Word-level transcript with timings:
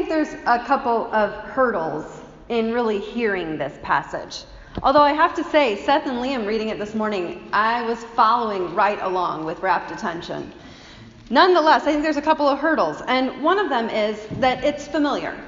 think 0.00 0.08
there's 0.08 0.32
a 0.46 0.64
couple 0.64 1.12
of 1.12 1.30
hurdles 1.50 2.22
in 2.48 2.72
really 2.72 2.98
hearing 2.98 3.58
this 3.58 3.76
passage. 3.82 4.44
Although 4.82 5.02
I 5.02 5.12
have 5.12 5.34
to 5.34 5.44
say, 5.44 5.76
Seth 5.84 6.06
and 6.06 6.16
Liam 6.18 6.46
reading 6.46 6.70
it 6.70 6.78
this 6.78 6.94
morning, 6.94 7.50
I 7.52 7.86
was 7.86 8.02
following 8.02 8.74
right 8.74 8.98
along 9.02 9.44
with 9.44 9.60
rapt 9.60 9.90
attention. 9.90 10.52
Nonetheless, 11.28 11.82
I 11.82 11.92
think 11.92 12.02
there's 12.02 12.16
a 12.16 12.22
couple 12.22 12.48
of 12.48 12.58
hurdles, 12.58 13.02
and 13.08 13.42
one 13.42 13.58
of 13.58 13.68
them 13.68 13.90
is 13.90 14.26
that 14.38 14.64
it's 14.64 14.88
familiar. 14.88 15.38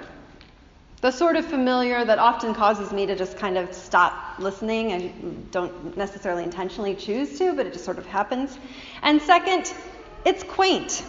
The 1.01 1.11
sort 1.11 1.37
of 1.37 1.47
familiar 1.47 2.05
that 2.05 2.19
often 2.19 2.55
causes 2.55 2.93
me 2.93 3.07
to 3.07 3.17
just 3.17 3.39
kind 3.39 3.57
of 3.57 3.73
stop 3.73 4.39
listening 4.39 4.93
and 4.93 5.51
don't 5.51 5.97
necessarily 5.97 6.45
intentionally 6.45 6.95
choose 6.95 7.39
to, 7.39 7.55
but 7.55 7.65
it 7.65 7.73
just 7.73 7.87
sort 7.87 7.97
of 7.97 8.05
happens. 8.05 8.59
And 9.01 9.23
second, 9.23 9.73
it's 10.27 10.43
quaint. 10.43 11.05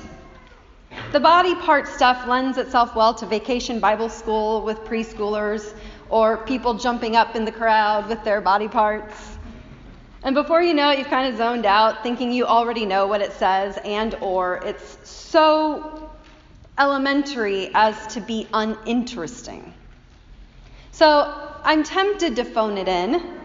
The 1.13 1.19
body 1.19 1.53
part 1.53 1.87
stuff 1.87 2.27
lends 2.27 2.57
itself 2.57 2.95
well 2.95 3.13
to 3.13 3.27
vacation 3.27 3.79
Bible 3.79 4.09
school 4.09 4.63
with 4.63 4.79
preschoolers 4.79 5.75
or 6.09 6.37
people 6.37 6.73
jumping 6.73 7.15
up 7.15 7.35
in 7.35 7.45
the 7.45 7.51
crowd 7.51 8.09
with 8.09 8.23
their 8.23 8.41
body 8.41 8.67
parts. 8.67 9.37
And 10.23 10.33
before 10.33 10.63
you 10.63 10.73
know 10.73 10.89
it, 10.89 10.97
you've 10.97 11.09
kind 11.09 11.31
of 11.31 11.37
zoned 11.37 11.67
out 11.67 12.01
thinking 12.01 12.31
you 12.31 12.45
already 12.45 12.87
know 12.87 13.05
what 13.05 13.21
it 13.21 13.31
says 13.33 13.77
and 13.85 14.15
or 14.21 14.55
it's 14.65 14.97
so 15.07 16.09
elementary 16.79 17.69
as 17.75 18.07
to 18.15 18.19
be 18.19 18.47
uninteresting. 18.51 19.71
So, 20.89 21.31
I'm 21.63 21.83
tempted 21.83 22.37
to 22.37 22.43
phone 22.43 22.75
it 22.79 22.87
in 22.87 23.39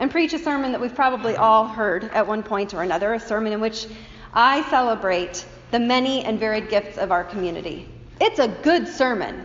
and 0.00 0.10
preach 0.10 0.32
a 0.32 0.40
sermon 0.40 0.72
that 0.72 0.80
we've 0.80 0.94
probably 0.96 1.36
all 1.36 1.68
heard 1.68 2.02
at 2.02 2.26
one 2.26 2.42
point 2.42 2.74
or 2.74 2.82
another, 2.82 3.14
a 3.14 3.20
sermon 3.20 3.52
in 3.52 3.60
which 3.60 3.86
I 4.34 4.68
celebrate 4.70 5.46
the 5.72 5.80
many 5.80 6.22
and 6.24 6.38
varied 6.38 6.68
gifts 6.68 6.98
of 6.98 7.10
our 7.10 7.24
community. 7.24 7.88
It's 8.20 8.38
a 8.38 8.48
good 8.48 8.86
sermon, 8.86 9.44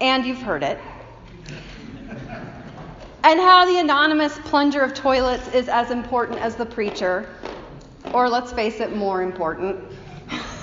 and 0.00 0.26
you've 0.26 0.42
heard 0.42 0.62
it. 0.62 0.78
And 3.24 3.40
how 3.40 3.64
the 3.64 3.78
anonymous 3.78 4.38
plunger 4.44 4.82
of 4.82 4.92
toilets 4.92 5.48
is 5.54 5.68
as 5.68 5.90
important 5.90 6.40
as 6.40 6.56
the 6.56 6.66
preacher, 6.66 7.28
or 8.12 8.28
let's 8.28 8.52
face 8.52 8.80
it, 8.80 8.94
more 8.94 9.22
important. 9.22 9.80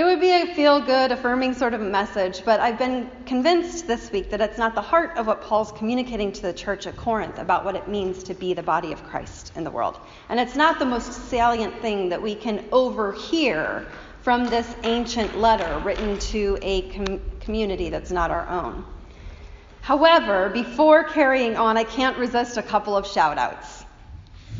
it 0.00 0.04
would 0.04 0.18
be 0.18 0.30
a 0.32 0.46
feel 0.54 0.80
good, 0.80 1.12
affirming 1.12 1.52
sort 1.52 1.74
of 1.74 1.80
message, 1.82 2.42
but 2.46 2.58
I've 2.58 2.78
been 2.78 3.10
convinced 3.26 3.86
this 3.86 4.10
week 4.10 4.30
that 4.30 4.40
it's 4.40 4.56
not 4.56 4.74
the 4.74 4.80
heart 4.80 5.18
of 5.18 5.26
what 5.26 5.42
Paul's 5.42 5.72
communicating 5.72 6.32
to 6.32 6.40
the 6.40 6.54
church 6.54 6.86
at 6.86 6.96
Corinth 6.96 7.38
about 7.38 7.66
what 7.66 7.76
it 7.76 7.86
means 7.86 8.22
to 8.22 8.32
be 8.32 8.54
the 8.54 8.62
body 8.62 8.92
of 8.92 9.04
Christ 9.04 9.52
in 9.56 9.62
the 9.62 9.70
world. 9.70 9.98
And 10.30 10.40
it's 10.40 10.56
not 10.56 10.78
the 10.78 10.86
most 10.86 11.28
salient 11.28 11.82
thing 11.82 12.08
that 12.08 12.22
we 12.22 12.34
can 12.34 12.64
overhear 12.72 13.86
from 14.22 14.46
this 14.46 14.74
ancient 14.84 15.36
letter 15.36 15.78
written 15.80 16.18
to 16.18 16.58
a 16.62 16.88
com- 16.92 17.20
community 17.40 17.90
that's 17.90 18.10
not 18.10 18.30
our 18.30 18.48
own. 18.48 18.86
However, 19.82 20.48
before 20.48 21.04
carrying 21.04 21.58
on, 21.58 21.76
I 21.76 21.84
can't 21.84 22.16
resist 22.16 22.56
a 22.56 22.62
couple 22.62 22.96
of 22.96 23.06
shout 23.06 23.36
outs 23.36 23.84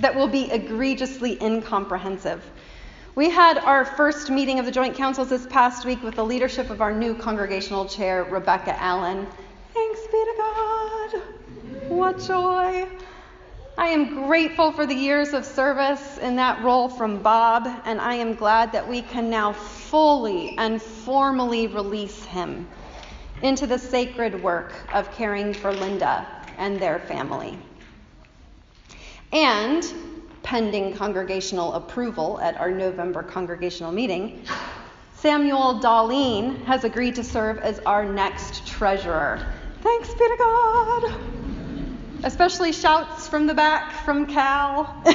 that 0.00 0.14
will 0.14 0.28
be 0.28 0.50
egregiously 0.50 1.42
incomprehensive. 1.42 2.44
We 3.16 3.28
had 3.28 3.58
our 3.58 3.84
first 3.84 4.30
meeting 4.30 4.60
of 4.60 4.66
the 4.66 4.70
Joint 4.70 4.94
Councils 4.94 5.30
this 5.30 5.44
past 5.46 5.84
week 5.84 6.00
with 6.04 6.14
the 6.14 6.24
leadership 6.24 6.70
of 6.70 6.80
our 6.80 6.92
new 6.92 7.12
congregational 7.14 7.86
chair, 7.86 8.22
Rebecca 8.22 8.80
Allen. 8.80 9.26
Thanks 9.74 10.00
be 10.02 10.12
to 10.12 10.34
God. 10.36 11.22
What 11.88 12.20
joy. 12.20 12.86
I 13.76 13.86
am 13.88 14.26
grateful 14.26 14.70
for 14.70 14.86
the 14.86 14.94
years 14.94 15.32
of 15.32 15.44
service 15.44 16.18
in 16.18 16.36
that 16.36 16.62
role 16.62 16.88
from 16.88 17.20
Bob, 17.20 17.66
and 17.84 18.00
I 18.00 18.14
am 18.14 18.34
glad 18.34 18.70
that 18.72 18.88
we 18.88 19.02
can 19.02 19.28
now 19.28 19.54
fully 19.54 20.56
and 20.56 20.80
formally 20.80 21.66
release 21.66 22.24
him 22.26 22.68
into 23.42 23.66
the 23.66 23.78
sacred 23.78 24.40
work 24.40 24.72
of 24.92 25.10
caring 25.12 25.52
for 25.52 25.72
Linda 25.72 26.28
and 26.58 26.78
their 26.78 27.00
family. 27.00 27.58
And, 29.32 29.84
pending 30.50 30.92
congregational 30.92 31.74
approval 31.74 32.40
at 32.40 32.56
our 32.56 32.72
November 32.72 33.22
congregational 33.22 33.92
meeting, 33.92 34.42
Samuel 35.14 35.78
Darlene 35.78 36.60
has 36.64 36.82
agreed 36.82 37.14
to 37.14 37.22
serve 37.22 37.58
as 37.58 37.78
our 37.86 38.04
next 38.04 38.66
treasurer. 38.66 39.40
Thanks 39.80 40.08
be 40.08 40.26
to 40.26 40.36
God. 40.36 41.14
Especially 42.24 42.72
shouts 42.72 43.28
from 43.28 43.46
the 43.46 43.54
back 43.54 43.92
from 44.04 44.26
Cal. 44.26 44.92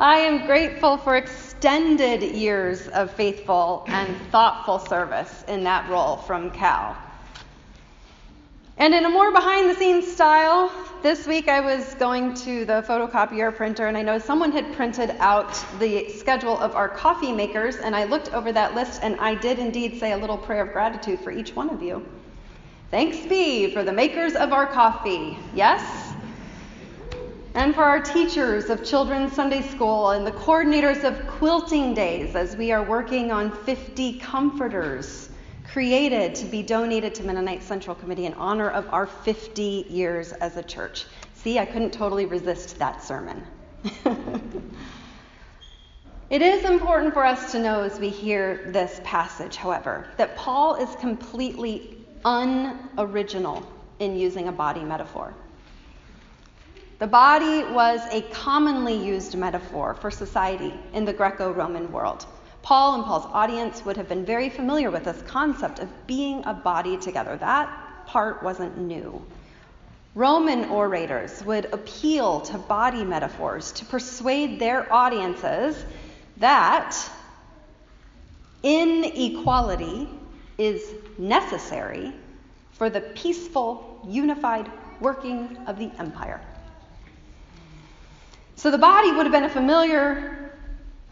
I 0.00 0.18
am 0.18 0.44
grateful 0.44 0.96
for 0.96 1.16
extended 1.16 2.20
years 2.20 2.88
of 2.88 3.12
faithful 3.12 3.84
and 3.86 4.12
thoughtful 4.32 4.80
service 4.80 5.44
in 5.46 5.62
that 5.62 5.88
role 5.88 6.16
from 6.16 6.50
Cal. 6.50 6.96
And 8.76 8.92
in 8.92 9.04
a 9.04 9.08
more 9.08 9.30
behind 9.30 9.70
the 9.70 9.74
scenes 9.74 10.10
style, 10.10 10.70
this 11.00 11.28
week 11.28 11.48
I 11.48 11.60
was 11.60 11.94
going 11.94 12.34
to 12.34 12.64
the 12.64 12.84
photocopier 12.88 13.54
printer 13.54 13.86
and 13.86 13.96
I 13.96 14.02
know 14.02 14.18
someone 14.18 14.50
had 14.50 14.74
printed 14.74 15.14
out 15.20 15.54
the 15.78 16.08
schedule 16.08 16.58
of 16.58 16.74
our 16.74 16.88
coffee 16.88 17.30
makers, 17.30 17.76
and 17.76 17.94
I 17.94 18.02
looked 18.04 18.34
over 18.34 18.50
that 18.52 18.74
list 18.74 19.00
and 19.04 19.16
I 19.20 19.36
did 19.36 19.60
indeed 19.60 20.00
say 20.00 20.10
a 20.10 20.16
little 20.16 20.36
prayer 20.36 20.62
of 20.62 20.72
gratitude 20.72 21.20
for 21.20 21.30
each 21.30 21.54
one 21.54 21.70
of 21.70 21.82
you. 21.82 22.04
Thanks 22.90 23.24
be 23.26 23.72
for 23.72 23.84
the 23.84 23.92
makers 23.92 24.34
of 24.34 24.52
our 24.52 24.66
coffee. 24.66 25.38
Yes? 25.54 26.10
and 27.54 27.72
for 27.72 27.84
our 27.84 28.00
teachers 28.00 28.68
of 28.68 28.84
children's 28.84 29.32
Sunday 29.32 29.62
school 29.62 30.10
and 30.10 30.26
the 30.26 30.32
coordinators 30.32 31.04
of 31.04 31.24
quilting 31.28 31.94
days 31.94 32.34
as 32.34 32.56
we 32.56 32.72
are 32.72 32.82
working 32.82 33.30
on 33.30 33.52
50 33.64 34.18
comforters 34.18 35.23
created 35.74 36.36
to 36.36 36.46
be 36.46 36.62
donated 36.62 37.12
to 37.16 37.24
Mennonite 37.24 37.60
Central 37.60 37.96
Committee 37.96 38.26
in 38.26 38.34
honor 38.34 38.70
of 38.70 38.88
our 38.94 39.06
50 39.06 39.86
years 39.90 40.30
as 40.30 40.56
a 40.56 40.62
church. 40.62 41.04
See, 41.34 41.58
I 41.58 41.66
couldn't 41.66 41.92
totally 41.92 42.26
resist 42.26 42.78
that 42.78 43.02
sermon. 43.02 43.44
it 46.30 46.42
is 46.42 46.64
important 46.64 47.12
for 47.12 47.26
us 47.26 47.50
to 47.50 47.58
know 47.58 47.82
as 47.82 47.98
we 47.98 48.08
hear 48.08 48.70
this 48.70 49.00
passage, 49.02 49.56
however, 49.56 50.06
that 50.16 50.36
Paul 50.36 50.76
is 50.76 50.94
completely 50.94 51.96
unoriginal 52.24 53.66
in 53.98 54.16
using 54.16 54.46
a 54.46 54.52
body 54.52 54.84
metaphor. 54.84 55.34
The 57.00 57.08
body 57.08 57.64
was 57.64 58.00
a 58.12 58.22
commonly 58.30 58.94
used 58.94 59.36
metaphor 59.36 59.94
for 59.94 60.12
society 60.12 60.72
in 60.92 61.04
the 61.04 61.12
Greco 61.12 61.50
Roman 61.52 61.90
world. 61.90 62.26
Paul 62.64 62.94
and 62.94 63.04
Paul's 63.04 63.26
audience 63.26 63.84
would 63.84 63.98
have 63.98 64.08
been 64.08 64.24
very 64.24 64.48
familiar 64.48 64.90
with 64.90 65.04
this 65.04 65.20
concept 65.26 65.80
of 65.80 66.06
being 66.06 66.42
a 66.46 66.54
body 66.54 66.96
together. 66.96 67.36
That 67.36 67.68
part 68.06 68.42
wasn't 68.42 68.78
new. 68.78 69.22
Roman 70.14 70.70
orators 70.70 71.44
would 71.44 71.66
appeal 71.74 72.40
to 72.40 72.56
body 72.56 73.04
metaphors 73.04 73.70
to 73.72 73.84
persuade 73.84 74.58
their 74.58 74.90
audiences 74.90 75.84
that 76.38 76.96
inequality 78.62 80.08
is 80.56 80.94
necessary 81.18 82.14
for 82.72 82.88
the 82.88 83.02
peaceful, 83.02 84.00
unified 84.08 84.70
working 85.00 85.58
of 85.66 85.78
the 85.78 85.90
empire. 85.98 86.40
So 88.56 88.70
the 88.70 88.78
body 88.78 89.12
would 89.12 89.26
have 89.26 89.32
been 89.32 89.44
a 89.44 89.50
familiar 89.50 90.43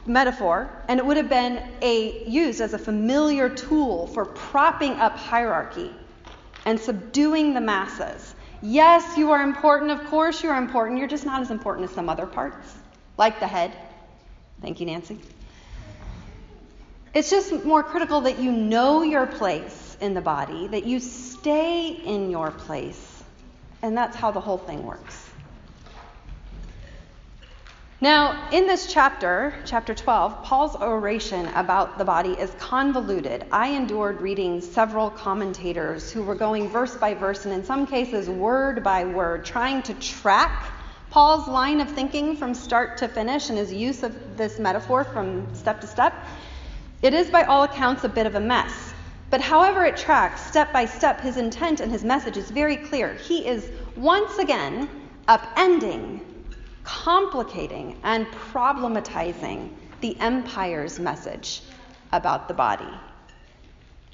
metaphor, 0.07 0.71
and 0.89 0.99
it 0.99 1.07
would 1.07 1.17
have 1.17 1.29
been 1.29 1.63
a, 1.81 2.25
used 2.29 2.61
as 2.61 2.75
a 2.75 2.79
familiar 2.79 3.49
tool 3.49 4.07
for 4.09 4.25
propping 4.25 4.93
up 4.93 5.17
hierarchy 5.17 5.91
and 6.65 6.79
subduing 6.79 7.55
the 7.55 7.61
masses. 7.61 8.35
Yes, 8.63 9.17
you 9.17 9.33
are 9.33 9.43
important. 9.43 9.91
Of 9.91 10.07
course, 10.07 10.43
you 10.43 10.51
are 10.51 10.59
important. 10.59 10.99
You're 10.99 11.09
just 11.09 11.27
not 11.27 11.41
as 11.41 11.51
important 11.51 11.89
as 11.89 11.95
some 11.95 12.09
other 12.09 12.27
parts, 12.27 12.75
like 13.19 13.41
the 13.41 13.47
head. 13.47 13.73
Thank 14.61 14.81
you, 14.81 14.87
Nancy. 14.87 15.19
It's 17.15 17.29
just 17.29 17.65
more 17.65 17.83
critical 17.83 18.23
that 18.23 18.39
you 18.39 18.53
know 18.53 19.03
your 19.03 19.27
place 19.27 19.97
in 20.01 20.15
the 20.15 20.21
body, 20.21 20.69
that 20.69 20.85
you 20.87 20.99
stay 20.99 21.89
in 21.89 22.31
your 22.31 22.51
place, 22.51 23.23
and 23.83 23.97
that's 23.97 24.17
how 24.17 24.31
the 24.31 24.41
whole 24.41 24.59
thing 24.59 24.85
works. 24.87 25.32
Now, 28.03 28.49
in 28.51 28.67
this 28.67 28.93
chapter, 28.93 29.55
chapter 29.65 29.95
12, 29.95 30.43
Paul's 30.43 30.75
oration 30.75 31.47
about 31.55 31.99
the 31.99 32.05
body 32.05 32.33
is 32.33 32.51
convoluted. 32.59 33.45
I 33.53 33.69
endured 33.69 34.21
reading 34.21 34.61
several 34.61 35.09
commentators 35.09 36.11
who 36.11 36.25
were 36.25 36.35
going 36.35 36.69
verse 36.69 36.97
by 36.97 37.15
verse 37.15 37.45
and 37.45 37.55
in 37.55 37.65
some 37.65 37.87
cases 37.87 38.29
word 38.29 38.83
by 38.83 39.05
word, 39.05 39.45
trying 39.45 39.83
to 39.83 39.95
track 39.95 40.73
Paul's 41.11 41.47
line 41.47 41.81
of 41.81 41.89
thinking 41.89 42.37
from 42.37 42.55
start 42.55 42.97
to 42.97 43.07
finish 43.07 43.51
and 43.51 43.59
his 43.59 43.73
use 43.73 44.03
of 44.03 44.37
this 44.37 44.59
metaphor 44.59 45.05
from 45.05 45.47
step 45.55 45.81
to 45.83 45.87
step. 45.87 46.13
It 47.03 47.15
is, 47.15 47.31
by 47.31 47.45
all 47.45 47.63
accounts, 47.63 48.03
a 48.03 48.09
bit 48.09 48.27
of 48.27 48.35
a 48.35 48.41
mess. 48.41 48.95
But 49.31 49.41
however 49.41 49.85
it 49.85 49.97
tracks, 49.97 50.45
step 50.45 50.73
by 50.73 50.87
step, 50.87 51.21
his 51.21 51.37
intent 51.37 51.79
and 51.79 51.93
his 51.93 52.03
message 52.03 52.37
is 52.37 52.51
very 52.51 52.79
clear. 52.79 53.15
He 53.15 53.47
is 53.47 53.71
once 53.95 54.39
again 54.39 54.89
upending 55.29 56.32
complicating 57.03 57.99
and 58.05 58.25
problematizing 58.53 59.69
the 60.03 60.17
empire's 60.21 61.01
message 61.01 61.61
about 62.13 62.47
the 62.47 62.55
body. 62.55 62.95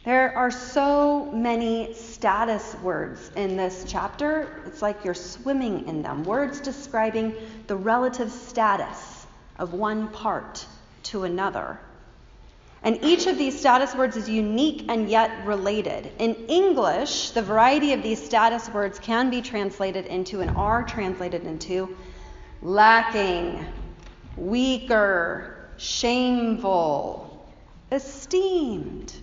There 0.06 0.34
are 0.34 0.50
so 0.50 1.30
many 1.30 1.92
status 1.92 2.74
words 2.82 3.30
in 3.36 3.58
this 3.58 3.84
chapter. 3.86 4.62
It's 4.64 4.80
like 4.80 5.04
you're 5.04 5.12
swimming 5.12 5.86
in 5.86 6.00
them. 6.00 6.24
Words 6.24 6.60
describing 6.60 7.34
the 7.66 7.76
relative 7.76 8.32
status 8.32 9.26
of 9.58 9.74
one 9.74 10.08
part 10.08 10.64
to 11.04 11.24
another. 11.24 11.78
And 12.82 13.04
each 13.04 13.26
of 13.26 13.36
these 13.36 13.58
status 13.60 13.94
words 13.94 14.16
is 14.16 14.30
unique 14.30 14.86
and 14.88 15.10
yet 15.10 15.46
related. 15.46 16.10
In 16.18 16.34
English, 16.46 17.32
the 17.32 17.42
variety 17.42 17.92
of 17.92 18.02
these 18.02 18.24
status 18.24 18.70
words 18.70 18.98
can 18.98 19.28
be 19.28 19.42
translated 19.42 20.06
into 20.06 20.40
and 20.40 20.50
are 20.56 20.84
translated 20.84 21.44
into 21.44 21.94
lacking, 22.62 23.64
weaker, 24.36 25.68
shameful, 25.76 27.46
esteemed, 27.92 29.14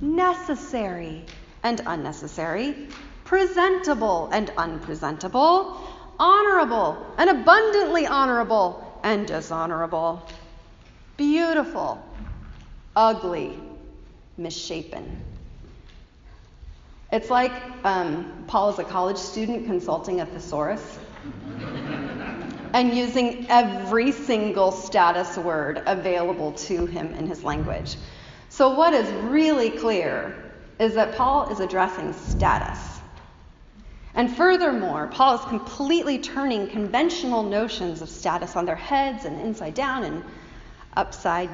necessary 0.00 1.24
and 1.62 1.80
unnecessary, 1.86 2.88
presentable 3.24 4.28
and 4.32 4.50
unpresentable, 4.56 5.80
honorable 6.18 7.06
and 7.18 7.30
abundantly 7.30 8.06
honorable 8.06 9.00
and 9.04 9.26
dishonorable, 9.26 10.26
beautiful 11.16 12.02
ugly, 12.98 13.56
misshapen. 14.36 15.22
It's 17.12 17.30
like 17.30 17.52
um, 17.84 18.44
Paul 18.48 18.70
is 18.70 18.78
a 18.80 18.84
college 18.84 19.16
student 19.16 19.66
consulting 19.66 20.20
a 20.20 20.26
thesaurus 20.26 20.98
and 22.72 22.96
using 22.96 23.46
every 23.48 24.12
single 24.12 24.72
status 24.72 25.36
word 25.36 25.82
available 25.86 26.52
to 26.52 26.86
him 26.86 27.12
in 27.14 27.26
his 27.26 27.44
language. 27.44 27.96
So, 28.48 28.74
what 28.74 28.94
is 28.94 29.08
really 29.24 29.70
clear 29.70 30.52
is 30.78 30.94
that 30.94 31.16
Paul 31.16 31.50
is 31.50 31.60
addressing 31.60 32.12
status. 32.12 32.78
And 34.14 34.34
furthermore, 34.34 35.08
Paul 35.08 35.36
is 35.36 35.44
completely 35.44 36.18
turning 36.18 36.68
conventional 36.68 37.42
notions 37.42 38.02
of 38.02 38.08
status 38.08 38.56
on 38.56 38.64
their 38.64 38.76
heads 38.76 39.24
and 39.24 39.40
inside 39.40 39.74
down 39.74 40.04
and 40.04 40.24
upside 40.96 41.50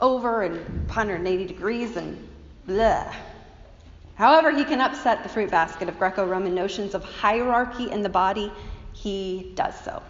over 0.00 0.42
and 0.42 0.56
180 0.86 1.46
degrees 1.46 1.96
and 1.96 2.28
blah. 2.66 3.12
However, 4.14 4.50
he 4.50 4.64
can 4.64 4.80
upset 4.80 5.22
the 5.22 5.28
fruit 5.28 5.50
basket 5.50 5.88
of 5.88 5.98
Greco 5.98 6.26
Roman 6.26 6.54
notions 6.54 6.94
of 6.94 7.04
hierarchy 7.04 7.90
in 7.90 8.02
the 8.02 8.08
body, 8.08 8.52
he 8.92 9.52
does 9.54 9.78
so. 9.80 10.02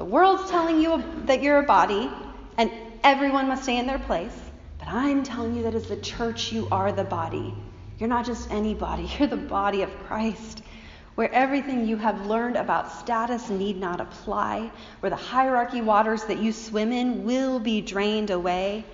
The 0.00 0.06
world's 0.06 0.50
telling 0.50 0.80
you 0.80 1.04
that 1.26 1.42
you're 1.42 1.58
a 1.58 1.62
body 1.62 2.10
and 2.56 2.70
everyone 3.04 3.48
must 3.48 3.64
stay 3.64 3.76
in 3.76 3.86
their 3.86 3.98
place, 3.98 4.32
but 4.78 4.88
I'm 4.88 5.22
telling 5.22 5.54
you 5.54 5.64
that 5.64 5.74
as 5.74 5.88
the 5.88 5.96
church, 5.98 6.52
you 6.52 6.68
are 6.72 6.90
the 6.90 7.04
body. 7.04 7.54
You're 7.98 8.08
not 8.08 8.24
just 8.24 8.50
anybody, 8.50 9.10
you're 9.18 9.28
the 9.28 9.36
body 9.36 9.82
of 9.82 9.94
Christ 10.06 10.62
where 11.16 11.30
everything 11.34 11.86
you 11.86 11.98
have 11.98 12.24
learned 12.24 12.56
about 12.56 12.90
status 12.90 13.50
need 13.50 13.76
not 13.76 14.00
apply, 14.00 14.70
where 15.00 15.10
the 15.10 15.16
hierarchy 15.16 15.82
waters 15.82 16.24
that 16.24 16.38
you 16.38 16.50
swim 16.50 16.92
in 16.92 17.24
will 17.24 17.58
be 17.58 17.82
drained 17.82 18.30
away. 18.30 18.86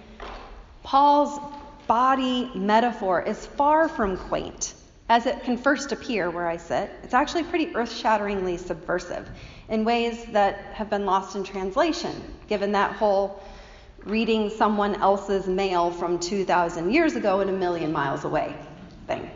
Paul's 0.83 1.39
body 1.87 2.51
metaphor 2.57 3.23
is 3.23 3.47
far 3.47 3.89
from 3.89 4.17
quaint. 4.17 4.75
As 5.09 5.27
it 5.27 5.45
can 5.45 5.57
first 5.57 5.93
appear 5.93 6.31
where 6.31 6.49
I 6.49 6.57
sit, 6.57 6.91
it's 7.05 7.15
actually 7.15 7.45
pretty 7.45 7.77
earth 7.77 7.97
shatteringly 7.97 8.57
subversive 8.57 9.31
in 9.69 9.85
ways 9.85 10.25
that 10.27 10.57
have 10.75 10.89
been 10.91 11.07
lost 11.07 11.37
in 11.37 11.45
translation, 11.45 12.13
given 12.49 12.73
that 12.73 12.93
whole 12.93 13.43
reading 14.05 14.51
someone 14.51 14.95
else's 14.97 15.47
mail 15.47 15.91
from 15.91 16.19
2,000 16.19 16.93
years 16.93 17.17
ago 17.17 17.41
and 17.41 17.51
a 17.51 17.53
million 17.53 17.93
miles 17.93 18.25
away 18.25 18.55
thing. 19.07 19.29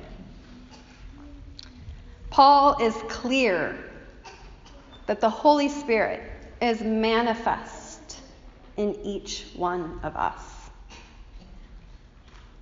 Paul 2.31 2.81
is 2.81 2.95
clear 3.09 3.77
that 5.07 5.21
the 5.21 5.31
Holy 5.31 5.69
Spirit 5.69 6.23
is 6.63 6.81
manifest 6.81 8.21
in 8.77 8.95
each 9.03 9.47
one 9.57 9.99
of 10.05 10.17
us. 10.17 10.41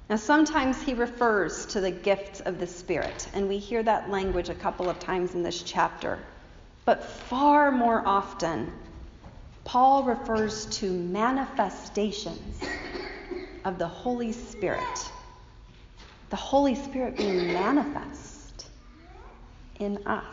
Now, 0.09 0.17
sometimes 0.17 0.81
he 0.81 0.95
refers 0.95 1.67
to 1.67 1.83
the 1.83 1.91
gifts 1.91 2.41
of 2.41 2.59
the 2.59 2.67
Spirit, 2.67 3.29
and 3.35 3.47
we 3.47 3.59
hear 3.59 3.83
that 3.83 4.09
language 4.09 4.49
a 4.49 4.55
couple 4.55 4.89
of 4.89 4.99
times 4.99 5.35
in 5.35 5.43
this 5.43 5.63
chapter. 5.63 6.19
But 6.89 7.05
far 7.05 7.71
more 7.71 8.03
often, 8.07 8.73
Paul 9.65 10.05
refers 10.05 10.65
to 10.79 10.91
manifestations 10.91 12.59
of 13.63 13.79
the 13.79 13.87
Holy 13.87 14.33
Spirit. 14.33 15.13
The 16.31 16.37
Holy 16.37 16.75
Spirit 16.75 17.19
being 17.19 17.53
manifest 17.53 18.71
in 19.79 19.99
us. 20.07 20.25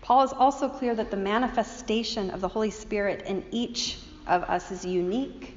Paul 0.00 0.24
is 0.24 0.32
also 0.32 0.70
clear 0.70 0.94
that 0.94 1.10
the 1.10 1.18
manifestation 1.18 2.30
of 2.30 2.40
the 2.40 2.48
Holy 2.48 2.70
Spirit 2.70 3.26
in 3.26 3.44
each 3.50 3.98
of 4.26 4.42
us 4.44 4.70
is 4.70 4.86
unique, 4.86 5.54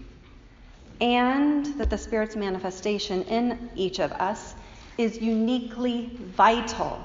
and 1.00 1.66
that 1.80 1.90
the 1.90 1.98
Spirit's 1.98 2.36
manifestation 2.36 3.24
in 3.24 3.70
each 3.78 4.02
of 4.02 4.12
us 4.12 4.56
is 4.98 5.22
uniquely 5.22 6.12
vital 6.20 7.02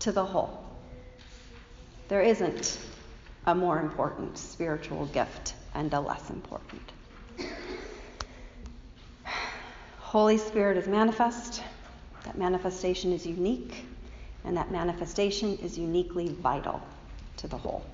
to 0.00 0.12
the 0.12 0.26
whole. 0.26 0.67
There 2.08 2.22
isn't 2.22 2.78
a 3.46 3.54
more 3.54 3.80
important 3.80 4.38
spiritual 4.38 5.06
gift 5.06 5.54
and 5.74 5.92
a 5.92 6.00
less 6.00 6.30
important. 6.30 6.82
Holy 9.98 10.38
Spirit 10.38 10.78
is 10.78 10.88
manifest. 10.88 11.62
That 12.24 12.38
manifestation 12.38 13.12
is 13.12 13.26
unique 13.26 13.84
and 14.44 14.56
that 14.56 14.70
manifestation 14.70 15.58
is 15.58 15.78
uniquely 15.78 16.28
vital 16.28 16.80
to 17.36 17.46
the 17.46 17.58
whole. 17.58 17.84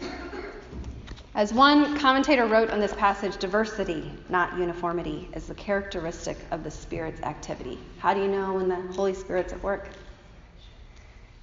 As 1.35 1.53
one 1.53 1.99
commentator 1.99 2.47
wrote 2.47 2.71
on 2.71 2.79
this 2.79 2.95
passage, 2.95 3.37
diversity, 3.39 4.13
not 4.29 4.57
uniformity, 4.57 5.29
is 5.35 5.49
the 5.49 5.55
characteristic 5.55 6.39
of 6.53 6.63
the 6.63 6.71
Spirit's 6.71 7.21
activity. 7.23 7.81
How 7.99 8.15
do 8.15 8.21
you 8.21 8.29
know 8.29 8.55
when 8.55 8.69
the 8.69 8.81
Holy 8.95 9.15
Spirit's 9.15 9.53
at 9.53 9.61
work? 9.61 9.89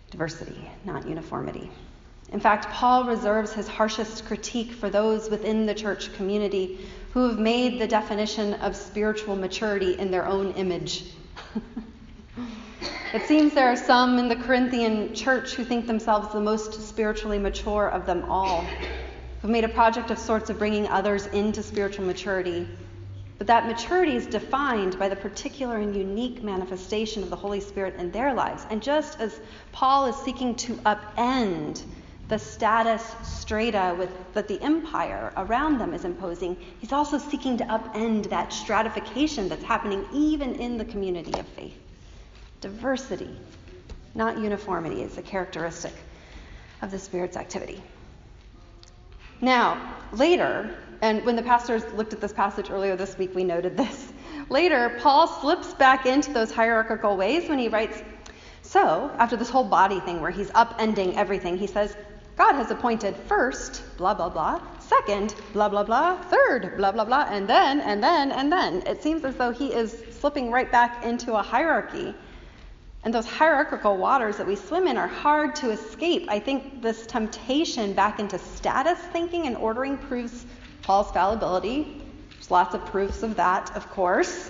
Diversity, 0.09 0.71
not 0.85 1.05
uniformity. 1.05 1.69
In 2.31 2.39
fact, 2.39 2.69
Paul 2.69 3.05
reserves 3.05 3.51
his 3.51 3.67
harshest 3.67 4.25
critique 4.25 4.71
for 4.71 4.89
those 4.89 5.29
within 5.29 5.65
the 5.65 5.73
church 5.73 6.13
community 6.13 6.79
who 7.13 7.27
have 7.27 7.39
made 7.39 7.79
the 7.79 7.87
definition 7.87 8.53
of 8.55 8.75
spiritual 8.75 9.35
maturity 9.35 9.99
in 9.99 10.11
their 10.11 10.25
own 10.25 10.51
image. 10.53 11.03
It 13.13 13.23
seems 13.23 13.53
there 13.53 13.67
are 13.67 13.75
some 13.75 14.17
in 14.19 14.29
the 14.29 14.37
Corinthian 14.37 15.13
church 15.13 15.55
who 15.55 15.65
think 15.65 15.85
themselves 15.85 16.31
the 16.31 16.39
most 16.39 16.87
spiritually 16.87 17.37
mature 17.37 17.89
of 17.89 18.05
them 18.05 18.23
all, 18.31 18.63
who've 19.41 19.51
made 19.51 19.65
a 19.65 19.69
project 19.69 20.11
of 20.11 20.17
sorts 20.17 20.49
of 20.49 20.57
bringing 20.57 20.87
others 20.87 21.25
into 21.25 21.61
spiritual 21.61 22.05
maturity. 22.05 22.69
But 23.37 23.47
that 23.47 23.67
maturity 23.67 24.15
is 24.15 24.27
defined 24.27 24.97
by 24.97 25.09
the 25.09 25.17
particular 25.17 25.75
and 25.75 25.93
unique 25.93 26.41
manifestation 26.41 27.21
of 27.21 27.29
the 27.29 27.35
Holy 27.35 27.59
Spirit 27.59 27.95
in 27.95 28.11
their 28.11 28.33
lives. 28.33 28.65
And 28.69 28.81
just 28.81 29.19
as 29.19 29.41
Paul 29.73 30.05
is 30.05 30.15
seeking 30.15 30.55
to 30.55 30.75
upend 30.75 31.83
the 32.31 32.39
status 32.39 33.13
strata 33.23 33.93
with, 33.99 34.09
that 34.33 34.47
the 34.47 34.59
empire 34.61 35.33
around 35.35 35.79
them 35.79 35.93
is 35.93 36.05
imposing, 36.05 36.55
he's 36.79 36.93
also 36.93 37.17
seeking 37.17 37.57
to 37.57 37.65
upend 37.65 38.29
that 38.29 38.53
stratification 38.53 39.49
that's 39.49 39.65
happening 39.65 40.05
even 40.13 40.55
in 40.55 40.77
the 40.77 40.85
community 40.85 41.37
of 41.37 41.45
faith. 41.49 41.77
Diversity, 42.61 43.37
not 44.15 44.37
uniformity, 44.37 45.01
is 45.01 45.17
a 45.17 45.21
characteristic 45.21 45.91
of 46.81 46.89
the 46.89 46.97
Spirit's 46.97 47.35
activity. 47.35 47.83
Now, 49.41 49.95
later, 50.13 50.73
and 51.01 51.25
when 51.25 51.35
the 51.35 51.43
pastors 51.43 51.83
looked 51.95 52.13
at 52.13 52.21
this 52.21 52.31
passage 52.31 52.69
earlier 52.69 52.95
this 52.95 53.17
week, 53.17 53.35
we 53.35 53.43
noted 53.43 53.75
this. 53.75 54.13
Later, 54.47 54.97
Paul 55.01 55.27
slips 55.27 55.73
back 55.73 56.05
into 56.05 56.31
those 56.31 56.53
hierarchical 56.53 57.17
ways 57.17 57.49
when 57.49 57.59
he 57.59 57.67
writes, 57.67 58.01
So, 58.61 59.11
after 59.17 59.35
this 59.35 59.49
whole 59.49 59.65
body 59.65 59.99
thing 59.99 60.21
where 60.21 60.31
he's 60.31 60.49
upending 60.51 61.17
everything, 61.17 61.57
he 61.57 61.67
says, 61.67 61.93
God 62.41 62.55
has 62.55 62.71
appointed 62.71 63.15
first, 63.27 63.83
blah, 63.97 64.15
blah, 64.15 64.27
blah, 64.29 64.59
second, 64.79 65.35
blah, 65.53 65.69
blah, 65.69 65.83
blah, 65.83 66.19
third, 66.23 66.75
blah, 66.75 66.91
blah, 66.91 67.05
blah, 67.05 67.27
and 67.29 67.47
then, 67.47 67.81
and 67.81 68.03
then, 68.03 68.31
and 68.31 68.51
then. 68.51 68.81
It 68.87 69.03
seems 69.03 69.23
as 69.23 69.35
though 69.35 69.51
he 69.51 69.67
is 69.67 70.03
slipping 70.19 70.49
right 70.49 70.71
back 70.71 71.05
into 71.05 71.35
a 71.35 71.43
hierarchy 71.43 72.15
and 73.03 73.13
those 73.13 73.27
hierarchical 73.27 73.95
waters 73.95 74.37
that 74.37 74.47
we 74.47 74.55
swim 74.55 74.87
in 74.87 74.97
are 74.97 75.07
hard 75.07 75.53
to 75.57 75.69
escape. 75.69 76.25
I 76.29 76.39
think 76.39 76.81
this 76.81 77.05
temptation 77.05 77.93
back 77.93 78.19
into 78.19 78.39
status 78.39 78.97
thinking 79.13 79.45
and 79.45 79.55
ordering 79.55 79.99
proves 79.99 80.43
Paul's 80.81 81.11
fallibility. 81.11 82.01
There's 82.31 82.49
lots 82.49 82.73
of 82.73 82.83
proofs 82.87 83.21
of 83.21 83.35
that, 83.35 83.75
of 83.75 83.87
course. 83.91 84.49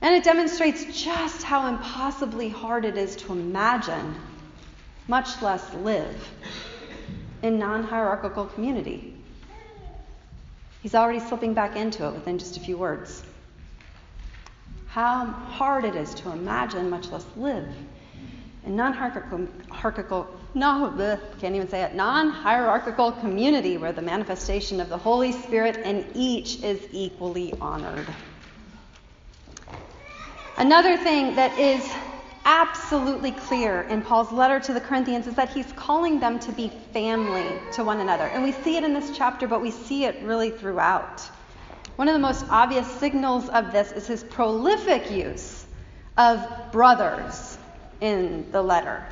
And 0.00 0.14
it 0.14 0.22
demonstrates 0.22 0.84
just 1.02 1.42
how 1.42 1.66
impossibly 1.66 2.48
hard 2.48 2.84
it 2.84 2.96
is 2.96 3.16
to 3.16 3.32
imagine, 3.32 4.14
much 5.08 5.42
less 5.42 5.74
live, 5.74 6.28
in 7.42 7.58
non 7.58 7.84
hierarchical 7.84 8.46
community. 8.46 9.14
He's 10.82 10.94
already 10.94 11.20
slipping 11.20 11.54
back 11.54 11.76
into 11.76 12.06
it 12.06 12.12
within 12.12 12.38
just 12.38 12.56
a 12.56 12.60
few 12.60 12.78
words. 12.78 13.22
how 14.88 15.26
hard 15.26 15.84
it 15.84 15.94
is 15.94 16.14
to 16.14 16.30
imagine, 16.30 16.88
much 16.88 17.10
less 17.10 17.26
live. 17.36 17.68
In 18.64 18.74
non-hierarchical, 18.74 20.26
no, 20.54 20.92
bleh, 20.96 21.20
can't 21.40 21.54
even 21.54 21.68
say 21.68 21.82
it, 21.82 21.94
non-hierarchical 21.94 23.12
community 23.12 23.76
where 23.76 23.92
the 23.92 24.02
manifestation 24.02 24.80
of 24.80 24.88
the 24.88 24.96
Holy 24.96 25.32
Spirit 25.32 25.76
in 25.78 26.06
each 26.14 26.62
is 26.62 26.80
equally 26.92 27.54
honored. 27.60 28.06
Another 30.56 30.96
thing 30.96 31.36
that 31.36 31.56
is 31.58 31.88
absolutely 32.48 33.30
clear 33.30 33.82
in 33.82 34.00
Paul's 34.00 34.32
letter 34.32 34.58
to 34.58 34.72
the 34.72 34.80
Corinthians 34.80 35.26
is 35.26 35.34
that 35.34 35.50
he's 35.50 35.70
calling 35.72 36.18
them 36.18 36.38
to 36.38 36.50
be 36.50 36.70
family 36.94 37.46
to 37.72 37.84
one 37.84 38.00
another. 38.00 38.24
And 38.24 38.42
we 38.42 38.52
see 38.52 38.78
it 38.78 38.84
in 38.84 38.94
this 38.94 39.14
chapter, 39.14 39.46
but 39.46 39.60
we 39.60 39.70
see 39.70 40.06
it 40.06 40.16
really 40.22 40.48
throughout. 40.48 41.20
One 41.96 42.08
of 42.08 42.14
the 42.14 42.20
most 42.20 42.46
obvious 42.48 42.86
signals 42.86 43.50
of 43.50 43.70
this 43.70 43.92
is 43.92 44.06
his 44.06 44.24
prolific 44.24 45.10
use 45.10 45.66
of 46.16 46.42
brothers 46.72 47.58
in 48.00 48.50
the 48.50 48.62
letter. 48.62 49.04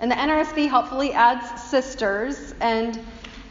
And 0.00 0.10
the 0.10 0.16
NRSV 0.16 0.68
helpfully 0.68 1.12
adds 1.12 1.62
sisters, 1.62 2.52
and 2.60 2.98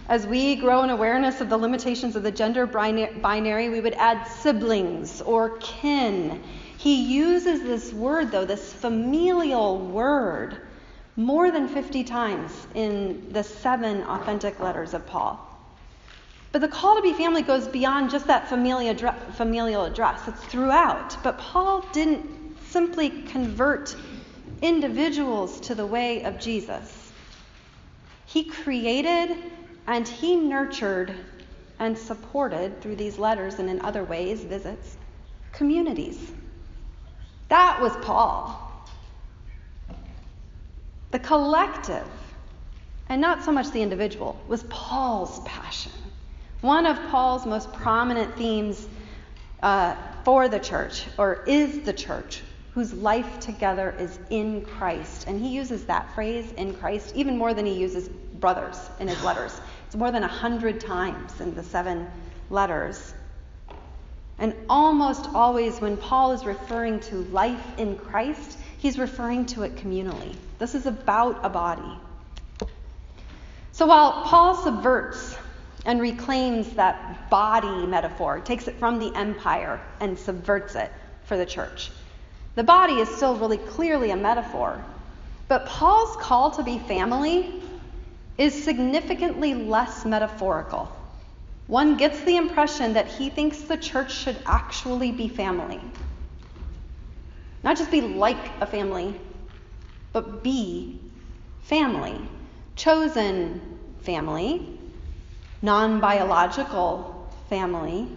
as 0.10 0.28
we 0.28 0.58
grow 0.58 0.84
in 0.84 0.90
awareness 0.90 1.40
of 1.40 1.48
the 1.48 1.58
limitations 1.58 2.18
of 2.18 2.24
the 2.24 2.32
gender 2.32 2.66
binary, 2.66 3.70
we 3.70 3.80
would 3.80 3.94
add 3.94 4.28
siblings 4.28 5.22
or 5.22 5.58
kin 5.60 6.44
he 6.82 7.04
uses 7.04 7.62
this 7.62 7.94
word, 7.94 8.32
though, 8.32 8.44
this 8.44 8.74
familial 8.74 9.78
word, 9.78 10.58
more 11.16 11.52
than 11.52 11.68
50 11.68 12.04
times 12.04 12.52
in 12.74 13.32
the 13.32 13.44
seven 13.44 14.02
authentic 14.02 14.60
letters 14.60 14.96
of 14.96 15.06
Paul. 15.06 15.40
But 16.52 16.62
the 16.62 16.68
call 16.68 16.96
to 16.96 17.04
be 17.04 17.14
family 17.14 17.44
goes 17.44 17.68
beyond 17.68 18.10
just 18.10 18.26
that 18.26 18.50
familial 18.50 19.86
address, 19.86 20.28
it's 20.28 20.44
throughout. 20.46 21.22
But 21.22 21.38
Paul 21.38 21.86
didn't 21.94 22.58
simply 22.70 23.10
convert 23.10 23.96
individuals 24.64 25.60
to 25.60 25.76
the 25.76 25.86
way 25.86 26.24
of 26.24 26.40
Jesus, 26.40 27.12
he 28.26 28.44
created 28.44 29.38
and 29.86 30.08
he 30.08 30.36
nurtured 30.36 31.14
and 31.78 31.96
supported 31.96 32.82
through 32.82 32.96
these 32.96 33.20
letters 33.20 33.60
and 33.60 33.70
in 33.70 33.82
other 33.82 34.04
ways, 34.04 34.42
visits, 34.42 34.98
communities. 35.52 36.32
That 37.52 37.82
was 37.82 37.92
Paul. 37.98 38.58
The 41.12 41.20
collective, 41.20 42.08
and 43.10 43.20
not 43.20 43.44
so 43.44 43.52
much 43.52 43.72
the 43.72 43.82
individual, 43.82 44.40
was 44.48 44.64
Paul's 44.70 45.42
passion. 45.42 45.92
One 46.62 46.86
of 46.86 46.98
Paul's 47.10 47.46
most 47.46 47.74
prominent 47.74 48.38
themes 48.38 48.88
uh, 49.62 49.98
for 50.24 50.48
the 50.48 50.60
church, 50.60 51.04
or 51.18 51.44
is 51.46 51.82
the 51.82 51.92
church, 51.92 52.42
whose 52.74 52.94
life 52.94 53.42
together 53.42 53.94
is 54.00 54.18
in 54.30 54.62
Christ. 54.64 55.28
And 55.28 55.38
he 55.38 55.50
uses 55.50 55.84
that 55.88 56.10
phrase, 56.16 56.54
in 56.54 56.74
Christ, 56.76 57.14
even 57.18 57.38
more 57.38 57.54
than 57.54 57.66
he 57.66 57.74
uses 57.74 58.08
brothers 58.08 58.78
in 59.02 59.10
his 59.10 59.22
letters. 59.26 59.60
It's 59.88 59.96
more 59.98 60.14
than 60.14 60.24
a 60.24 60.30
hundred 60.30 60.80
times 60.80 61.42
in 61.42 61.54
the 61.54 61.64
seven 61.64 62.08
letters. 62.50 63.14
And 64.42 64.56
almost 64.68 65.30
always, 65.36 65.80
when 65.80 65.98
Paul 65.98 66.32
is 66.32 66.46
referring 66.46 67.00
to 67.02 67.18
life 67.26 67.78
in 67.78 67.96
Christ, 67.96 68.58
he's 68.80 68.98
referring 68.98 69.46
to 69.48 69.62
it 69.62 69.76
communally. 69.76 70.36
This 70.58 70.74
is 70.74 70.88
about 70.88 71.40
a 71.44 71.50
body. 71.50 72.00
So 73.72 73.86
while 73.86 74.24
Paul 74.24 74.56
subverts 74.56 75.38
and 75.86 76.02
reclaims 76.02 76.72
that 76.72 77.30
body 77.30 77.86
metaphor, 77.86 78.40
takes 78.40 78.68
it 78.68 78.78
from 78.78 78.98
the 78.98 79.16
empire 79.16 79.80
and 80.00 80.18
subverts 80.18 80.74
it 80.74 80.92
for 81.26 81.38
the 81.38 81.46
church, 81.46 81.92
the 82.56 82.64
body 82.64 82.96
is 82.96 83.10
still 83.10 83.36
really 83.36 83.60
clearly 83.60 84.10
a 84.10 84.18
metaphor. 84.18 84.84
But 85.50 85.68
Paul's 85.68 86.18
call 86.18 86.50
to 86.52 86.64
be 86.64 86.80
family 86.80 87.62
is 88.40 88.64
significantly 88.64 89.54
less 89.54 90.04
metaphorical 90.04 90.92
one 91.72 91.96
gets 91.96 92.20
the 92.24 92.36
impression 92.36 92.92
that 92.92 93.08
he 93.08 93.30
thinks 93.30 93.62
the 93.62 93.78
church 93.78 94.14
should 94.14 94.36
actually 94.46 95.10
be 95.14 95.30
family. 95.30 95.80
Not 97.64 97.78
just 97.78 97.90
be 97.90 98.02
like 98.02 98.60
a 98.60 98.66
family, 98.66 99.16
but 100.12 100.44
be 100.44 101.00
family. 101.62 102.20
Chosen 102.76 103.62
family, 104.02 104.78
non 105.62 106.02
biological 106.02 107.32
family, 107.48 108.10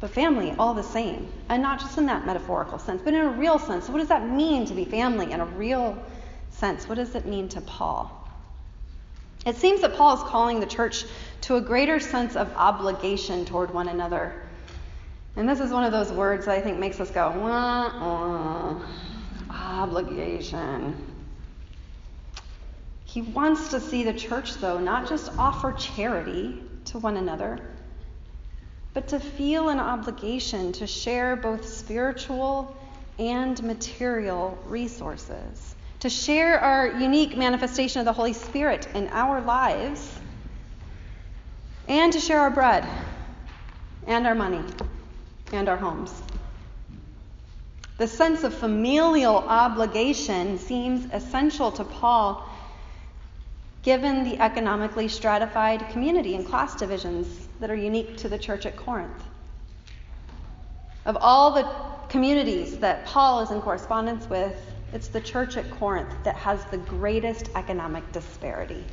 but 0.00 0.10
family 0.10 0.56
all 0.58 0.74
the 0.74 0.82
same. 0.82 1.28
And 1.48 1.62
not 1.62 1.78
just 1.78 1.96
in 1.98 2.06
that 2.06 2.26
metaphorical 2.26 2.80
sense, 2.80 3.00
but 3.00 3.14
in 3.14 3.20
a 3.20 3.30
real 3.30 3.60
sense. 3.60 3.86
So 3.86 3.92
what 3.92 4.00
does 4.00 4.08
that 4.08 4.28
mean 4.28 4.66
to 4.66 4.74
be 4.74 4.84
family 4.84 5.30
in 5.30 5.38
a 5.38 5.46
real 5.46 5.96
sense? 6.50 6.88
What 6.88 6.96
does 6.96 7.14
it 7.14 7.26
mean 7.26 7.48
to 7.50 7.60
Paul? 7.60 8.25
It 9.46 9.56
seems 9.56 9.80
that 9.82 9.94
Paul 9.94 10.16
is 10.16 10.22
calling 10.24 10.58
the 10.58 10.66
church 10.66 11.04
to 11.42 11.56
a 11.56 11.60
greater 11.60 12.00
sense 12.00 12.34
of 12.34 12.52
obligation 12.56 13.44
toward 13.44 13.72
one 13.72 13.88
another. 13.88 14.34
And 15.36 15.48
this 15.48 15.60
is 15.60 15.70
one 15.70 15.84
of 15.84 15.92
those 15.92 16.10
words 16.10 16.46
that 16.46 16.58
I 16.58 16.60
think 16.60 16.78
makes 16.78 16.98
us 16.98 17.10
go, 17.10 17.30
wah, 17.30 17.92
wah, 18.00 18.82
obligation. 19.50 20.96
He 23.04 23.22
wants 23.22 23.70
to 23.70 23.80
see 23.80 24.02
the 24.02 24.12
church, 24.12 24.54
though, 24.56 24.78
not 24.78 25.08
just 25.08 25.30
offer 25.38 25.72
charity 25.72 26.60
to 26.86 26.98
one 26.98 27.16
another, 27.16 27.60
but 28.94 29.08
to 29.08 29.20
feel 29.20 29.68
an 29.68 29.78
obligation 29.78 30.72
to 30.72 30.86
share 30.86 31.36
both 31.36 31.66
spiritual 31.66 32.76
and 33.18 33.62
material 33.62 34.58
resources, 34.66 35.65
to 36.00 36.10
share 36.10 36.58
our 36.60 36.88
unique 37.00 37.36
manifestation 37.36 38.00
of 38.00 38.04
the 38.04 38.12
Holy 38.12 38.32
Spirit 38.32 38.88
in 38.94 39.08
our 39.08 39.40
lives 39.40 40.18
and 41.88 42.12
to 42.12 42.20
share 42.20 42.40
our 42.40 42.50
bread 42.50 42.86
and 44.06 44.26
our 44.26 44.34
money 44.34 44.62
and 45.52 45.68
our 45.68 45.76
homes. 45.76 46.12
The 47.98 48.06
sense 48.06 48.44
of 48.44 48.52
familial 48.52 49.36
obligation 49.36 50.58
seems 50.58 51.10
essential 51.12 51.72
to 51.72 51.84
Paul 51.84 52.46
given 53.82 54.24
the 54.24 54.38
economically 54.40 55.08
stratified 55.08 55.88
community 55.90 56.34
and 56.34 56.44
class 56.44 56.74
divisions 56.74 57.48
that 57.60 57.70
are 57.70 57.76
unique 57.76 58.16
to 58.18 58.28
the 58.28 58.36
church 58.36 58.66
at 58.66 58.76
Corinth. 58.76 59.22
Of 61.06 61.16
all 61.20 61.52
the 61.52 61.66
communities 62.08 62.78
that 62.78 63.06
Paul 63.06 63.40
is 63.40 63.50
in 63.50 63.62
correspondence 63.62 64.28
with, 64.28 64.60
it's 64.92 65.08
the 65.08 65.20
church 65.20 65.56
at 65.56 65.70
Corinth 65.70 66.12
that 66.24 66.36
has 66.36 66.64
the 66.66 66.78
greatest 66.78 67.50
economic 67.54 68.10
disparity 68.12 68.84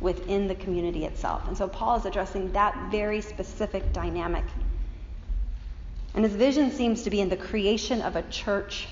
within 0.00 0.48
the 0.48 0.54
community 0.54 1.04
itself. 1.04 1.46
And 1.46 1.56
so 1.56 1.68
Paul 1.68 1.96
is 1.98 2.04
addressing 2.04 2.52
that 2.52 2.90
very 2.90 3.20
specific 3.20 3.92
dynamic. 3.92 4.44
And 6.14 6.24
his 6.24 6.34
vision 6.34 6.70
seems 6.70 7.02
to 7.04 7.10
be 7.10 7.20
in 7.20 7.28
the 7.28 7.36
creation 7.36 8.02
of 8.02 8.16
a 8.16 8.22
church 8.22 8.88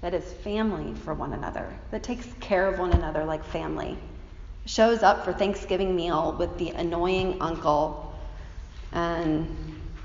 that 0.00 0.14
is 0.14 0.32
family 0.32 0.94
for 0.94 1.14
one 1.14 1.32
another, 1.32 1.72
that 1.90 2.02
takes 2.02 2.26
care 2.40 2.68
of 2.68 2.78
one 2.78 2.92
another 2.92 3.24
like 3.24 3.44
family. 3.44 3.96
Shows 4.66 5.02
up 5.02 5.24
for 5.24 5.32
Thanksgiving 5.32 5.96
meal 5.96 6.36
with 6.38 6.56
the 6.58 6.70
annoying 6.70 7.40
uncle 7.40 8.14
and 8.92 9.56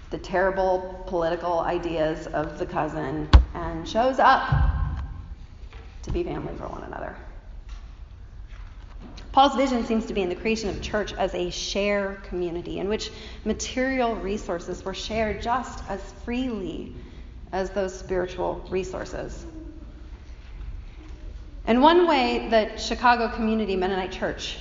the 0.09 0.17
terrible 0.17 1.03
political 1.07 1.59
ideas 1.59 2.27
of 2.27 2.59
the 2.59 2.65
cousin, 2.65 3.29
and 3.55 3.87
shows 3.87 4.19
up 4.19 4.72
to 6.03 6.11
be 6.11 6.23
family 6.23 6.53
for 6.55 6.67
one 6.67 6.83
another. 6.83 7.15
Paul's 9.31 9.55
vision 9.55 9.83
seems 9.85 10.05
to 10.05 10.13
be 10.13 10.21
in 10.21 10.29
the 10.29 10.35
creation 10.35 10.69
of 10.69 10.79
church 10.81 11.11
as 11.13 11.33
a 11.33 11.49
share 11.49 12.21
community 12.27 12.77
in 12.77 12.87
which 12.87 13.09
material 13.45 14.15
resources 14.15 14.85
were 14.85 14.93
shared 14.93 15.41
just 15.41 15.83
as 15.89 15.99
freely 16.23 16.93
as 17.51 17.71
those 17.71 17.97
spiritual 17.97 18.63
resources. 18.69 19.45
And 21.65 21.81
one 21.81 22.07
way 22.07 22.47
that 22.51 22.79
Chicago 22.79 23.27
Community 23.29 23.75
Mennonite 23.75 24.11
Church 24.11 24.57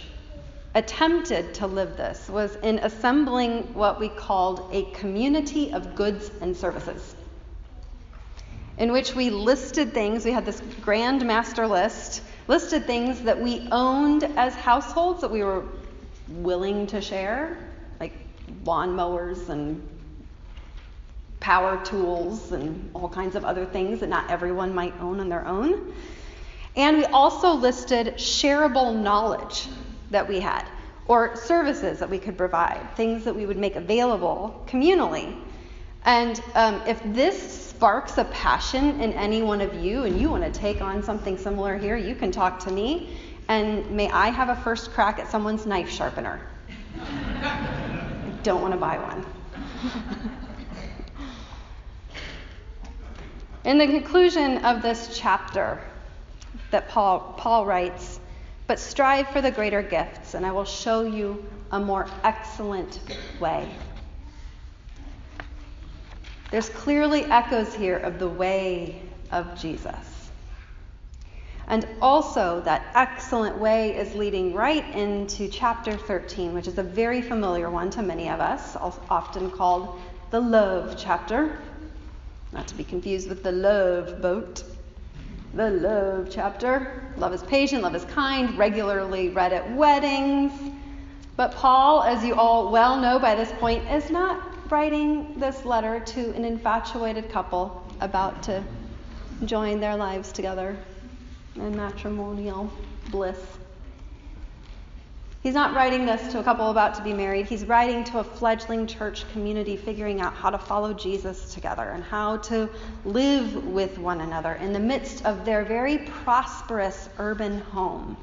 attempted 0.74 1.52
to 1.54 1.66
live 1.66 1.96
this 1.96 2.28
was 2.28 2.56
in 2.56 2.78
assembling 2.78 3.74
what 3.74 4.00
we 4.00 4.08
called 4.08 4.70
a 4.72 4.84
community 4.92 5.72
of 5.72 5.94
goods 5.94 6.30
and 6.40 6.56
services, 6.56 7.14
in 8.78 8.92
which 8.92 9.14
we 9.14 9.30
listed 9.30 9.92
things. 9.92 10.24
We 10.24 10.32
had 10.32 10.46
this 10.46 10.62
grand 10.80 11.24
master 11.26 11.66
list 11.66 12.22
listed 12.48 12.86
things 12.86 13.22
that 13.22 13.40
we 13.40 13.68
owned 13.70 14.24
as 14.36 14.54
households 14.54 15.20
that 15.20 15.30
we 15.30 15.42
were 15.42 15.64
willing 16.28 16.86
to 16.88 17.00
share, 17.00 17.56
like 18.00 18.12
lawnmowers 18.64 19.48
and 19.48 19.86
power 21.40 21.84
tools 21.84 22.52
and 22.52 22.90
all 22.94 23.08
kinds 23.08 23.34
of 23.34 23.44
other 23.44 23.66
things 23.66 24.00
that 24.00 24.08
not 24.08 24.30
everyone 24.30 24.74
might 24.74 24.94
own 25.00 25.20
on 25.20 25.28
their 25.28 25.46
own. 25.46 25.92
And 26.76 26.98
we 26.98 27.04
also 27.06 27.52
listed 27.52 28.14
shareable 28.14 28.94
knowledge 28.94 29.68
that 30.10 30.28
we 30.28 30.40
had, 30.40 30.64
or 31.06 31.36
services 31.36 31.98
that 31.98 32.08
we 32.08 32.18
could 32.18 32.38
provide, 32.38 32.96
things 32.96 33.24
that 33.24 33.34
we 33.34 33.44
would 33.44 33.58
make 33.58 33.76
available 33.76 34.64
communally. 34.66 35.36
And 36.04 36.40
um, 36.54 36.82
if 36.86 37.00
this 37.04 37.61
sparks 37.82 38.16
a 38.16 38.24
passion 38.26 39.00
in 39.00 39.12
any 39.14 39.42
one 39.42 39.60
of 39.60 39.74
you 39.74 40.04
and 40.04 40.20
you 40.20 40.30
want 40.30 40.44
to 40.44 40.52
take 40.52 40.80
on 40.80 41.02
something 41.02 41.36
similar 41.36 41.76
here, 41.76 41.96
you 41.96 42.14
can 42.14 42.30
talk 42.30 42.60
to 42.60 42.70
me. 42.70 43.18
And 43.48 43.90
may 43.90 44.08
I 44.08 44.28
have 44.28 44.50
a 44.50 44.54
first 44.62 44.92
crack 44.92 45.18
at 45.18 45.28
someone's 45.28 45.66
knife 45.66 45.90
sharpener? 45.90 46.40
I 47.42 48.30
don't 48.44 48.62
want 48.62 48.72
to 48.72 48.78
buy 48.78 48.98
one. 48.98 49.26
in 53.64 53.78
the 53.78 53.86
conclusion 53.88 54.58
of 54.58 54.80
this 54.80 55.18
chapter 55.18 55.80
that 56.70 56.88
Paul, 56.88 57.34
Paul 57.36 57.66
writes, 57.66 58.20
but 58.68 58.78
strive 58.78 59.26
for 59.30 59.40
the 59.40 59.50
greater 59.50 59.82
gifts, 59.82 60.34
and 60.34 60.46
I 60.46 60.52
will 60.52 60.64
show 60.64 61.02
you 61.02 61.44
a 61.72 61.80
more 61.80 62.06
excellent 62.22 63.00
way. 63.40 63.68
There's 66.52 66.68
clearly 66.68 67.24
echoes 67.24 67.74
here 67.74 67.96
of 67.96 68.18
the 68.18 68.28
way 68.28 69.00
of 69.30 69.58
Jesus. 69.58 70.30
And 71.66 71.88
also, 72.02 72.60
that 72.66 72.84
excellent 72.94 73.56
way 73.56 73.96
is 73.96 74.14
leading 74.14 74.52
right 74.52 74.86
into 74.94 75.48
chapter 75.48 75.96
13, 75.96 76.52
which 76.52 76.68
is 76.68 76.76
a 76.76 76.82
very 76.82 77.22
familiar 77.22 77.70
one 77.70 77.88
to 77.92 78.02
many 78.02 78.28
of 78.28 78.40
us, 78.40 78.76
often 78.76 79.50
called 79.50 79.98
the 80.30 80.40
love 80.40 80.96
chapter. 80.98 81.58
Not 82.52 82.68
to 82.68 82.74
be 82.74 82.84
confused 82.84 83.30
with 83.30 83.42
the 83.42 83.52
love 83.52 84.20
boat. 84.20 84.62
The 85.54 85.70
love 85.70 86.28
chapter. 86.30 87.02
Love 87.16 87.32
is 87.32 87.42
patient, 87.44 87.82
love 87.82 87.94
is 87.94 88.04
kind, 88.04 88.58
regularly 88.58 89.30
read 89.30 89.54
at 89.54 89.74
weddings. 89.74 90.52
But 91.34 91.52
Paul, 91.52 92.02
as 92.02 92.22
you 92.22 92.34
all 92.34 92.70
well 92.70 93.00
know 93.00 93.18
by 93.18 93.34
this 93.34 93.50
point, 93.52 93.90
is 93.90 94.10
not 94.10 94.51
writing 94.72 95.38
this 95.38 95.66
letter 95.66 96.00
to 96.00 96.34
an 96.34 96.46
infatuated 96.46 97.30
couple 97.30 97.86
about 98.00 98.42
to 98.42 98.64
join 99.44 99.80
their 99.80 99.94
lives 99.94 100.32
together 100.32 100.74
in 101.56 101.76
matrimonial 101.76 102.72
bliss. 103.10 103.38
He's 105.42 105.52
not 105.52 105.74
writing 105.74 106.06
this 106.06 106.32
to 106.32 106.40
a 106.40 106.42
couple 106.42 106.70
about 106.70 106.94
to 106.94 107.02
be 107.02 107.12
married. 107.12 107.44
He's 107.44 107.66
writing 107.66 108.02
to 108.04 108.20
a 108.20 108.24
fledgling 108.24 108.86
church 108.86 109.30
community 109.32 109.76
figuring 109.76 110.22
out 110.22 110.32
how 110.32 110.48
to 110.48 110.58
follow 110.58 110.94
Jesus 110.94 111.52
together 111.52 111.90
and 111.90 112.02
how 112.02 112.38
to 112.38 112.70
live 113.04 113.66
with 113.66 113.98
one 113.98 114.22
another 114.22 114.54
in 114.54 114.72
the 114.72 114.80
midst 114.80 115.26
of 115.26 115.44
their 115.44 115.66
very 115.66 115.98
prosperous 115.98 117.10
urban 117.18 117.58
home. 117.58 118.16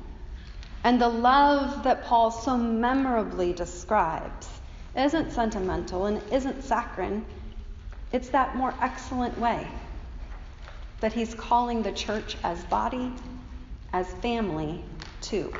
And 0.83 0.99
the 0.99 1.09
love 1.09 1.83
that 1.83 2.05
Paul 2.05 2.31
so 2.31 2.57
memorably 2.57 3.53
describes 3.53 4.58
isn't 4.95 5.31
sentimental 5.31 6.05
and 6.05 6.21
isn't 6.31 6.63
saccharine. 6.63 7.25
It's 8.11 8.29
that 8.29 8.55
more 8.55 8.73
excellent 8.81 9.37
way 9.39 9.67
that 10.99 11.13
he's 11.13 11.33
calling 11.33 11.81
the 11.81 11.91
church 11.91 12.35
as 12.43 12.63
body, 12.65 13.11
as 13.93 14.07
family, 14.15 14.83
too. 15.21 15.53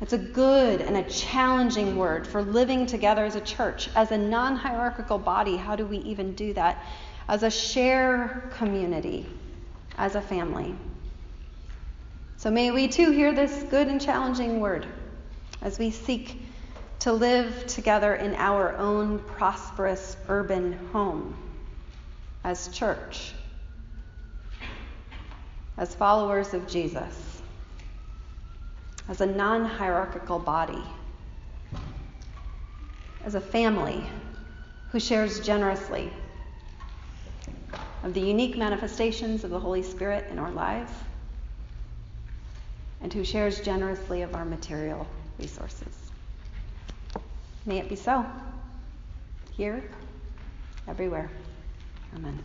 It's 0.00 0.12
a 0.12 0.18
good 0.18 0.82
and 0.82 0.96
a 0.96 1.02
challenging 1.04 1.96
word 1.96 2.26
for 2.26 2.42
living 2.42 2.86
together 2.86 3.24
as 3.24 3.34
a 3.34 3.40
church, 3.40 3.88
as 3.96 4.10
a 4.12 4.18
non 4.18 4.56
hierarchical 4.56 5.18
body. 5.18 5.56
How 5.56 5.74
do 5.74 5.86
we 5.86 5.98
even 5.98 6.34
do 6.34 6.52
that? 6.52 6.84
As 7.28 7.42
a 7.42 7.50
share 7.50 8.50
community, 8.56 9.26
as 9.96 10.14
a 10.14 10.20
family. 10.20 10.74
So 12.36 12.50
may 12.50 12.70
we 12.70 12.88
too 12.88 13.10
hear 13.10 13.34
this 13.34 13.64
good 13.64 13.88
and 13.88 14.00
challenging 14.00 14.60
word 14.60 14.86
as 15.62 15.78
we 15.78 15.90
seek 15.90 16.42
to 17.00 17.12
live 17.12 17.66
together 17.66 18.14
in 18.14 18.34
our 18.34 18.76
own 18.76 19.18
prosperous 19.18 20.16
urban 20.28 20.72
home 20.92 21.36
as 22.44 22.68
church, 22.68 23.32
as 25.76 25.94
followers 25.94 26.54
of 26.54 26.66
Jesus, 26.66 27.42
as 29.08 29.20
a 29.20 29.26
non 29.26 29.64
hierarchical 29.64 30.38
body, 30.38 30.82
as 33.24 33.34
a 33.34 33.40
family 33.40 34.04
who 34.90 35.00
shares 35.00 35.40
generously 35.40 36.10
of 38.02 38.14
the 38.14 38.20
unique 38.20 38.56
manifestations 38.56 39.42
of 39.42 39.50
the 39.50 39.58
Holy 39.58 39.82
Spirit 39.82 40.26
in 40.30 40.38
our 40.38 40.52
lives 40.52 40.92
and 43.00 43.12
who 43.12 43.24
shares 43.24 43.60
generously 43.60 44.22
of 44.22 44.34
our 44.34 44.44
material 44.44 45.06
resources. 45.38 46.05
May 47.66 47.78
it 47.78 47.88
be 47.88 47.96
so. 47.96 48.24
Here, 49.56 49.82
everywhere. 50.86 51.28
Amen. 52.14 52.38